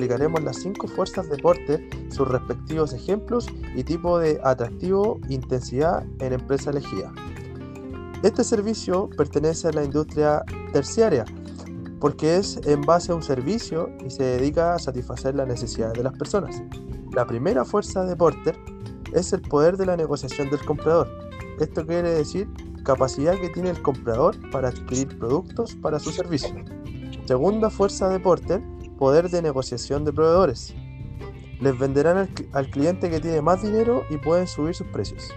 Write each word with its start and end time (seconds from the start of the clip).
explicaremos 0.00 0.42
las 0.42 0.56
cinco 0.56 0.88
fuerzas 0.88 1.28
de 1.28 1.36
Porter, 1.36 1.86
sus 2.08 2.26
respectivos 2.26 2.94
ejemplos 2.94 3.46
y 3.76 3.84
tipo 3.84 4.18
de 4.18 4.40
atractivo 4.42 5.20
intensidad 5.28 6.06
en 6.20 6.32
empresa 6.32 6.70
elegida. 6.70 7.12
Este 8.22 8.42
servicio 8.42 9.10
pertenece 9.10 9.68
a 9.68 9.72
la 9.72 9.84
industria 9.84 10.42
terciaria 10.72 11.26
porque 12.00 12.38
es 12.38 12.58
en 12.64 12.80
base 12.80 13.12
a 13.12 13.14
un 13.14 13.22
servicio 13.22 13.90
y 14.02 14.08
se 14.08 14.22
dedica 14.22 14.74
a 14.74 14.78
satisfacer 14.78 15.34
las 15.34 15.46
necesidades 15.46 15.92
de 15.92 16.04
las 16.04 16.16
personas. 16.16 16.62
La 17.12 17.26
primera 17.26 17.66
fuerza 17.66 18.02
de 18.06 18.16
Porter 18.16 18.56
es 19.12 19.34
el 19.34 19.42
poder 19.42 19.76
de 19.76 19.84
la 19.84 19.98
negociación 19.98 20.48
del 20.48 20.64
comprador. 20.64 21.10
Esto 21.58 21.84
quiere 21.84 22.10
decir 22.10 22.48
capacidad 22.84 23.38
que 23.38 23.50
tiene 23.50 23.68
el 23.68 23.82
comprador 23.82 24.34
para 24.50 24.68
adquirir 24.68 25.18
productos 25.18 25.74
para 25.74 25.98
su 25.98 26.10
servicio. 26.10 26.54
Segunda 27.26 27.68
fuerza 27.68 28.08
de 28.08 28.18
Porter, 28.18 28.62
poder 29.00 29.30
de 29.30 29.40
negociación 29.40 30.04
de 30.04 30.12
proveedores. 30.12 30.74
Les 31.58 31.76
venderán 31.78 32.28
al, 32.52 32.66
cliente 32.68 33.08
que 33.08 33.18
tiene 33.18 33.40
más 33.40 33.62
dinero 33.62 34.02
y 34.10 34.18
pueden 34.18 34.46
subir 34.46 34.74
sus 34.74 34.86
precios. 34.88 35.32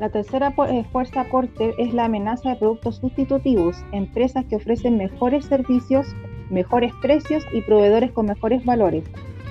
La 0.00 0.10
tercera 0.10 0.52
eh, 0.68 0.84
fuerza 0.90 1.24
Porter 1.30 1.74
es 1.78 1.94
la 1.94 2.06
amenaza 2.06 2.50
de 2.50 2.56
productos 2.56 2.96
sustitutivos, 2.96 3.76
empresas 3.92 4.44
que 4.46 4.56
ofrecen 4.56 4.96
mejores 4.96 5.44
servicios, 5.44 6.08
mejores 6.50 6.92
precios 7.00 7.44
y 7.52 7.62
proveedores 7.62 8.10
con 8.10 8.26
mejores 8.26 8.64
valores. 8.64 9.04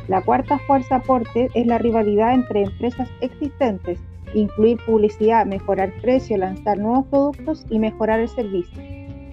La 0.10 0.22
cuarta 0.22 0.60
fuerza 0.68 1.00
Porter 1.00 1.50
es 1.54 1.68
la 1.68 1.78
rivalidad 1.78 2.34
entre 2.34 2.64
empresas 2.64 3.08
existentes, 3.22 3.98
incluir 4.34 4.78
publicidad, 4.86 5.46
mejorar 5.46 5.94
precio, 6.02 6.36
lanzar 6.38 6.78
nuevos 6.78 7.08
productos 7.08 7.66
y 7.70 7.80
mejorar 7.80 8.20
el 8.20 8.28
servicio. 8.28 8.78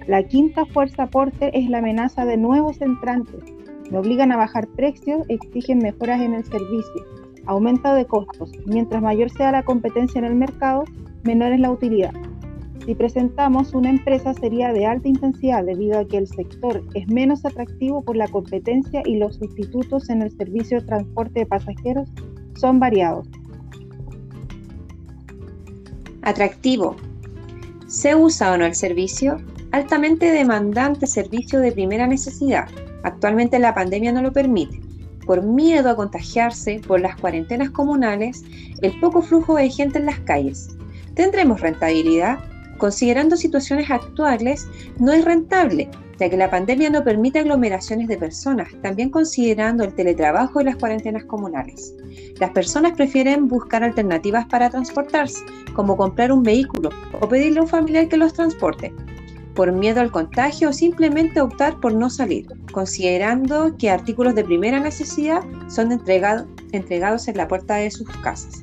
La 0.07 0.23
quinta 0.23 0.67
fuerza 0.67 1.09
Porter 1.09 1.51
es 1.53 1.69
la 1.69 1.79
amenaza 1.79 2.25
de 2.25 2.37
nuevos 2.37 2.81
entrantes. 2.81 3.56
Me 3.91 3.99
obligan 3.99 4.33
a 4.33 4.37
bajar 4.37 4.67
precios, 4.69 5.23
exigen 5.29 5.79
mejoras 5.79 6.21
en 6.21 6.35
el 6.35 6.45
servicio, 6.45 7.05
aumento 7.47 7.95
de 7.95 8.05
costos. 8.05 8.51
Mientras 8.67 9.01
mayor 9.01 9.31
sea 9.31 9.53
la 9.53 9.63
competencia 9.63 10.19
en 10.19 10.25
el 10.25 10.35
mercado, 10.35 10.85
menor 11.23 11.53
es 11.53 11.61
la 11.61 11.71
utilidad. 11.71 12.13
Si 12.85 12.95
presentamos 12.95 13.75
una 13.75 13.91
empresa 13.91 14.33
sería 14.35 14.73
de 14.73 14.87
alta 14.87 15.09
intensidad 15.09 15.65
debido 15.65 15.99
a 15.99 16.05
que 16.05 16.19
el 16.19 16.29
sector 16.29 16.85
es 16.95 17.09
menos 17.09 17.45
atractivo 17.45 18.03
por 18.03 18.17
la 18.17 18.29
competencia 18.29 19.03
y 19.05 19.17
los 19.17 19.37
sustitutos 19.37 20.09
en 20.09 20.23
el 20.23 20.31
servicio 20.37 20.81
de 20.81 20.87
transporte 20.87 21.41
de 21.41 21.47
pasajeros 21.47 22.09
son 22.55 22.79
variados. 22.79 23.29
Atractivo. 26.23 26.97
¿Se 27.89 28.15
usa 28.15 28.53
o 28.53 28.57
no 28.57 28.65
el 28.65 28.75
servicio? 28.75 29.39
Altamente 29.73 30.31
demandante 30.31 31.07
servicio 31.07 31.61
de 31.61 31.73
primera 31.73 32.07
necesidad. 32.07 32.69
Actualmente 33.07 33.59
la 33.59 33.75
pandemia 33.75 34.13
no 34.13 34.21
lo 34.21 34.33
permite. 34.33 34.81
Por 35.25 35.43
miedo 35.43 35.91
a 35.91 35.97
contagiarse 35.97 36.81
por 36.87 37.01
las 37.01 37.17
cuarentenas 37.17 37.71
comunales, 37.71 38.45
el 38.83 38.99
poco 39.01 39.23
flujo 39.23 39.57
de 39.57 39.71
gente 39.71 39.99
en 39.99 40.07
las 40.07 40.19
calles, 40.21 40.77
¿Tendremos 41.17 41.63
rentabilidad? 41.63 42.39
Considerando 42.77 43.37
situaciones 43.37 43.91
actuales, 43.91 44.69
no 44.99 45.13
es 45.13 45.25
rentable, 45.25 45.89
ya 46.19 46.29
que 46.29 46.37
la 46.37 46.51
pandemia 46.51 46.91
no 46.91 47.03
permite 47.03 47.39
aglomeraciones 47.39 48.07
de 48.07 48.19
personas, 48.19 48.69
también 48.83 49.09
considerando 49.09 49.83
el 49.83 49.95
teletrabajo 49.95 50.61
y 50.61 50.65
las 50.65 50.77
cuarentenas 50.77 51.25
comunales. 51.25 51.95
Las 52.39 52.51
personas 52.51 52.93
prefieren 52.93 53.49
buscar 53.49 53.83
alternativas 53.83 54.45
para 54.45 54.69
transportarse, 54.69 55.43
como 55.75 55.97
comprar 55.97 56.33
un 56.33 56.43
vehículo 56.43 56.91
o 57.19 57.27
pedirle 57.27 57.61
a 57.61 57.63
un 57.63 57.69
familiar 57.69 58.09
que 58.09 58.19
los 58.19 58.35
transporte, 58.35 58.93
por 59.57 59.73
miedo 59.73 60.01
al 60.01 60.13
contagio 60.13 60.69
o 60.69 60.73
simplemente 60.73 61.41
optar 61.41 61.81
por 61.81 61.95
no 61.95 62.11
salir, 62.11 62.47
considerando 62.73 63.77
que 63.77 63.91
artículos 63.91 64.35
de 64.35 64.45
primera 64.45 64.79
necesidad 64.79 65.43
son 65.69 65.91
entregados 65.91 67.27
en 67.29 67.37
la 67.37 67.49
puerta 67.49 67.77
de 67.77 67.91
sus 67.91 68.09
casas. 68.19 68.61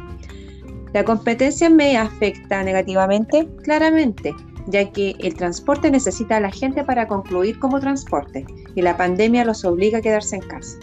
La 0.94 1.04
competencia 1.04 1.70
me 1.72 1.98
afecta 1.98 2.64
negativamente, 2.64 3.50
claramente, 3.64 4.36
ya 4.68 4.92
que 4.92 5.16
el 5.20 5.34
transporte 5.34 5.90
necesita 5.90 6.38
a 6.38 6.40
la 6.40 6.52
gente 6.52 6.84
para 6.84 7.08
concluir 7.08 7.58
como 7.58 7.80
transporte 7.80 8.46
y 8.75 8.81
la 8.84 8.96
pandemia 8.96 9.44
los 9.44 9.66
obliga 9.66 9.98
a 9.98 10.02
quedarse 10.02 10.36
en 10.36 10.42
casa. 10.44 10.78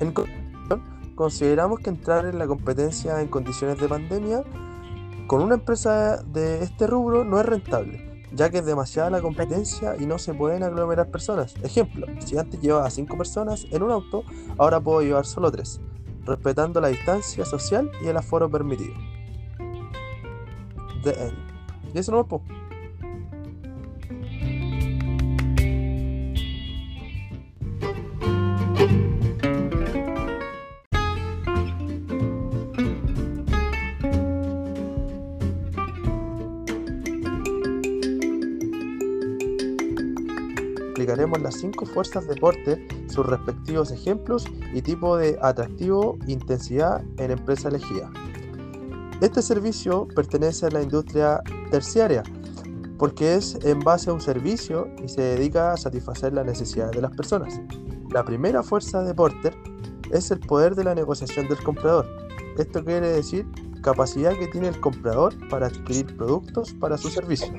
En 0.00 0.12
consideramos 1.14 1.80
que 1.80 1.90
entrar 1.90 2.26
en 2.26 2.38
la 2.38 2.46
competencia 2.46 3.20
en 3.20 3.28
condiciones 3.28 3.80
de 3.80 3.88
pandemia 3.88 4.42
con 5.26 5.42
una 5.42 5.54
empresa 5.54 6.22
de 6.22 6.62
este 6.62 6.86
rubro 6.86 7.24
no 7.24 7.40
es 7.40 7.46
rentable, 7.46 8.24
ya 8.32 8.50
que 8.50 8.58
es 8.58 8.66
demasiada 8.66 9.10
la 9.10 9.22
competencia 9.22 9.96
y 9.98 10.06
no 10.06 10.18
se 10.18 10.34
pueden 10.34 10.62
aglomerar 10.62 11.10
personas. 11.10 11.54
Ejemplo, 11.62 12.06
si 12.18 12.36
antes 12.36 12.60
llevaba 12.60 12.90
5 12.90 13.16
personas 13.16 13.66
en 13.70 13.82
un 13.82 13.90
auto, 13.90 14.24
ahora 14.58 14.80
puedo 14.80 15.02
llevar 15.02 15.26
solo 15.26 15.50
3 15.50 15.80
respetando 16.24 16.80
la 16.80 16.88
distancia 16.88 17.44
social 17.44 17.90
y 18.02 18.06
el 18.06 18.16
aforo 18.16 18.50
permitido. 18.50 18.94
De 21.04 21.10
él. 21.10 21.34
Y 21.92 21.98
eso 21.98 22.12
no 22.12 22.26
explicaremos 41.04 41.42
las 41.42 41.56
cinco 41.56 41.84
fuerzas 41.84 42.26
de 42.26 42.34
Porter, 42.34 42.80
sus 43.08 43.26
respectivos 43.26 43.90
ejemplos 43.90 44.46
y 44.72 44.80
tipo 44.80 45.18
de 45.18 45.38
atractivo 45.42 46.16
intensidad 46.26 47.02
en 47.18 47.30
empresa 47.30 47.68
elegida. 47.68 48.10
Este 49.20 49.42
servicio 49.42 50.08
pertenece 50.14 50.64
a 50.66 50.70
la 50.70 50.82
industria 50.82 51.42
terciaria 51.70 52.22
porque 52.96 53.34
es 53.34 53.58
en 53.64 53.80
base 53.80 54.08
a 54.08 54.14
un 54.14 54.20
servicio 54.22 54.88
y 55.04 55.08
se 55.08 55.20
dedica 55.20 55.74
a 55.74 55.76
satisfacer 55.76 56.32
las 56.32 56.46
necesidades 56.46 56.92
de 56.92 57.02
las 57.02 57.10
personas. 57.10 57.60
La 58.10 58.24
primera 58.24 58.62
fuerza 58.62 59.02
de 59.02 59.12
Porter 59.12 59.54
es 60.10 60.30
el 60.30 60.40
poder 60.40 60.74
de 60.74 60.84
la 60.84 60.94
negociación 60.94 61.48
del 61.48 61.62
comprador. 61.62 62.06
Esto 62.56 62.82
quiere 62.82 63.08
decir 63.08 63.46
capacidad 63.82 64.32
que 64.38 64.46
tiene 64.46 64.68
el 64.68 64.80
comprador 64.80 65.34
para 65.50 65.66
adquirir 65.66 66.16
productos 66.16 66.72
para 66.72 66.96
su 66.96 67.10
servicio. 67.10 67.52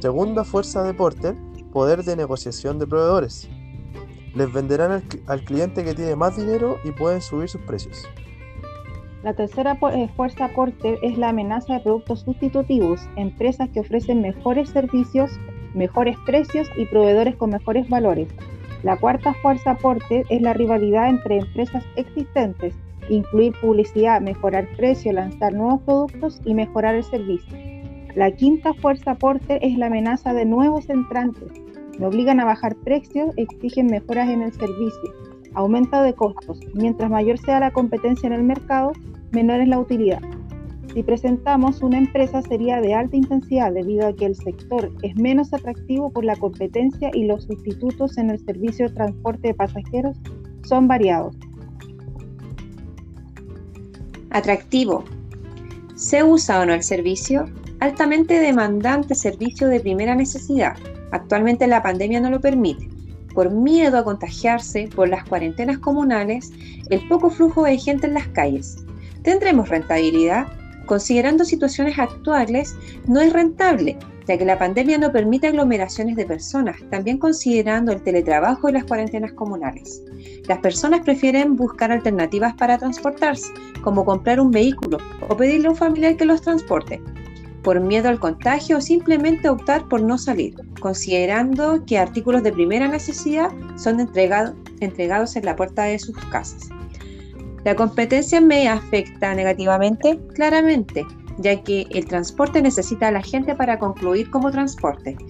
Segunda 0.00 0.44
fuerza 0.44 0.82
de 0.82 0.94
Porter 0.94 1.36
poder 1.72 2.04
de 2.04 2.16
negociación 2.16 2.78
de 2.78 2.86
proveedores. 2.86 3.48
Les 4.34 4.52
venderán 4.52 5.02
al, 5.26 5.44
cliente 5.44 5.84
que 5.84 5.94
tiene 5.94 6.14
más 6.16 6.36
dinero 6.36 6.78
y 6.84 6.92
pueden 6.92 7.20
subir 7.20 7.48
sus 7.48 7.60
precios. 7.62 8.08
La 9.22 9.34
tercera 9.34 9.78
eh, 9.92 10.08
fuerza 10.16 10.48
Porter 10.54 10.98
es 11.02 11.18
la 11.18 11.28
amenaza 11.28 11.74
de 11.74 11.80
productos 11.80 12.20
sustitutivos, 12.20 13.00
empresas 13.16 13.68
que 13.68 13.80
ofrecen 13.80 14.22
mejores 14.22 14.70
servicios, 14.70 15.30
mejores 15.74 16.16
precios 16.24 16.68
y 16.76 16.86
proveedores 16.86 17.36
con 17.36 17.50
mejores 17.50 17.88
valores. 17.88 18.28
La 18.82 18.96
cuarta 18.96 19.34
fuerza 19.34 19.76
Porter 19.76 20.24
es 20.30 20.40
la 20.40 20.54
rivalidad 20.54 21.10
entre 21.10 21.38
empresas 21.38 21.84
existentes, 21.96 22.74
incluir 23.10 23.52
publicidad, 23.60 24.22
mejorar 24.22 24.66
precio, 24.76 25.12
lanzar 25.12 25.52
nuevos 25.52 25.82
productos 25.82 26.40
y 26.44 26.54
mejorar 26.54 26.94
el 26.94 27.04
servicio. 27.04 27.58
La 28.14 28.30
quinta 28.32 28.72
fuerza 28.74 29.14
Porter 29.16 29.58
es 29.62 29.76
la 29.76 29.86
amenaza 29.86 30.32
de 30.32 30.44
nuevos 30.44 30.88
entrantes. 30.88 31.52
Me 32.00 32.06
obligan 32.06 32.40
a 32.40 32.46
bajar 32.46 32.74
precios, 32.76 33.34
exigen 33.36 33.88
mejoras 33.88 34.30
en 34.30 34.40
el 34.40 34.54
servicio, 34.54 35.14
aumento 35.52 36.00
de 36.00 36.14
costos. 36.14 36.58
Mientras 36.72 37.10
mayor 37.10 37.36
sea 37.36 37.60
la 37.60 37.72
competencia 37.72 38.26
en 38.26 38.32
el 38.32 38.42
mercado, 38.42 38.92
menor 39.32 39.60
es 39.60 39.68
la 39.68 39.78
utilidad. 39.78 40.22
Si 40.94 41.02
presentamos 41.02 41.82
una 41.82 41.98
empresa 41.98 42.40
sería 42.40 42.80
de 42.80 42.94
alta 42.94 43.16
intensidad 43.16 43.70
debido 43.72 44.06
a 44.08 44.14
que 44.14 44.24
el 44.24 44.34
sector 44.34 44.90
es 45.02 45.14
menos 45.16 45.52
atractivo 45.52 46.10
por 46.10 46.24
la 46.24 46.36
competencia 46.36 47.10
y 47.12 47.24
los 47.24 47.44
sustitutos 47.44 48.16
en 48.16 48.30
el 48.30 48.42
servicio 48.46 48.88
de 48.88 48.94
transporte 48.94 49.48
de 49.48 49.54
pasajeros 49.54 50.16
son 50.62 50.88
variados. 50.88 51.36
Atractivo. 54.30 55.04
¿Se 55.96 56.24
usa 56.24 56.60
o 56.62 56.64
no 56.64 56.72
el 56.72 56.82
servicio? 56.82 57.44
Altamente 57.80 58.38
demandante 58.38 59.14
servicio 59.14 59.68
de 59.68 59.80
primera 59.80 60.14
necesidad. 60.14 60.76
Actualmente 61.12 61.66
la 61.66 61.82
pandemia 61.82 62.20
no 62.20 62.30
lo 62.30 62.40
permite. 62.40 62.88
Por 63.34 63.50
miedo 63.50 63.98
a 63.98 64.04
contagiarse 64.04 64.88
por 64.94 65.08
las 65.08 65.24
cuarentenas 65.24 65.78
comunales, 65.78 66.52
el 66.90 67.06
poco 67.08 67.30
flujo 67.30 67.64
de 67.64 67.78
gente 67.78 68.06
en 68.06 68.14
las 68.14 68.28
calles. 68.28 68.84
¿Tendremos 69.22 69.68
rentabilidad? 69.70 70.46
Considerando 70.86 71.44
situaciones 71.44 71.98
actuales, 71.98 72.76
no 73.06 73.20
es 73.20 73.32
rentable, 73.32 73.96
ya 74.26 74.36
que 74.36 74.44
la 74.44 74.58
pandemia 74.58 74.98
no 74.98 75.12
permite 75.12 75.46
aglomeraciones 75.46 76.16
de 76.16 76.26
personas, 76.26 76.76
también 76.90 77.18
considerando 77.18 77.92
el 77.92 78.02
teletrabajo 78.02 78.68
y 78.68 78.72
las 78.72 78.84
cuarentenas 78.84 79.32
comunales. 79.32 80.02
Las 80.48 80.58
personas 80.58 81.00
prefieren 81.00 81.56
buscar 81.56 81.92
alternativas 81.92 82.54
para 82.54 82.76
transportarse, 82.76 83.52
como 83.82 84.04
comprar 84.04 84.40
un 84.40 84.50
vehículo 84.50 84.98
o 85.28 85.36
pedirle 85.36 85.68
a 85.68 85.70
un 85.70 85.76
familiar 85.76 86.16
que 86.16 86.24
los 86.24 86.42
transporte 86.42 87.00
por 87.62 87.80
miedo 87.80 88.08
al 88.08 88.18
contagio 88.18 88.78
o 88.78 88.80
simplemente 88.80 89.48
optar 89.48 89.86
por 89.88 90.02
no 90.02 90.18
salir, 90.18 90.54
considerando 90.80 91.84
que 91.84 91.98
artículos 91.98 92.42
de 92.42 92.52
primera 92.52 92.88
necesidad 92.88 93.50
son 93.76 94.00
entregados 94.00 94.54
entregados 94.80 95.36
en 95.36 95.44
la 95.44 95.56
puerta 95.56 95.84
de 95.84 95.98
sus 95.98 96.16
casas. 96.26 96.68
¿La 97.64 97.76
competencia 97.76 98.40
me 98.40 98.68
afecta 98.68 99.34
negativamente? 99.34 100.18
Claramente, 100.34 101.06
ya 101.38 101.62
que 101.62 101.86
el 101.90 102.06
transporte 102.06 102.62
necesita 102.62 103.08
a 103.08 103.12
la 103.12 103.22
gente 103.22 103.54
para 103.54 103.78
concluir 103.78 104.30
como 104.30 104.50
transporte. 104.50 105.16